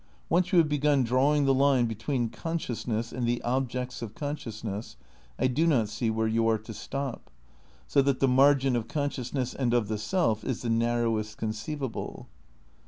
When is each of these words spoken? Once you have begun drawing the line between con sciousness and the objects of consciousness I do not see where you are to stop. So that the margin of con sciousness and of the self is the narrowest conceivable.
Once 0.29 0.51
you 0.51 0.57
have 0.57 0.67
begun 0.67 1.03
drawing 1.03 1.45
the 1.45 1.53
line 1.53 1.85
between 1.85 2.27
con 2.27 2.57
sciousness 2.57 3.13
and 3.13 3.27
the 3.27 3.39
objects 3.43 4.01
of 4.01 4.15
consciousness 4.15 4.97
I 5.37 5.45
do 5.45 5.67
not 5.67 5.89
see 5.89 6.09
where 6.09 6.25
you 6.25 6.47
are 6.49 6.57
to 6.57 6.73
stop. 6.73 7.29
So 7.85 8.01
that 8.01 8.19
the 8.19 8.27
margin 8.27 8.75
of 8.75 8.87
con 8.87 9.11
sciousness 9.11 9.53
and 9.53 9.75
of 9.75 9.89
the 9.89 9.99
self 9.99 10.43
is 10.43 10.63
the 10.63 10.71
narrowest 10.71 11.37
conceivable. 11.37 12.27